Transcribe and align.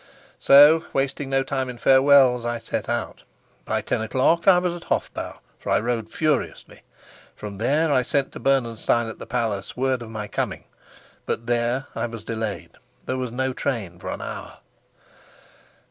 So, 0.39 0.85
wasting 0.93 1.29
no 1.29 1.43
time 1.43 1.69
in 1.69 1.77
farewells, 1.77 2.43
I 2.43 2.57
set 2.57 2.89
out. 2.89 3.21
By 3.65 3.81
ten 3.81 4.01
o'clock 4.01 4.47
I 4.47 4.57
was 4.57 4.73
at 4.73 4.85
Hofbau, 4.85 5.37
for 5.59 5.69
I 5.69 5.79
rode 5.79 6.09
furiously. 6.09 6.81
From 7.35 7.59
there 7.59 7.91
I 7.93 8.01
sent 8.01 8.31
to 8.31 8.39
Bernenstein 8.39 9.07
at 9.07 9.19
the 9.19 9.27
palace 9.27 9.77
word 9.77 10.01
of 10.01 10.09
my 10.09 10.27
coming. 10.27 10.63
But 11.27 11.45
there 11.45 11.85
I 11.93 12.07
was 12.07 12.23
delayed. 12.23 12.71
There 13.05 13.17
was 13.17 13.31
no 13.31 13.53
train 13.53 13.99
for 13.99 14.09
an 14.09 14.23
hour. 14.23 14.57